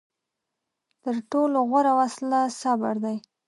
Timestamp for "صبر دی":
2.61-3.17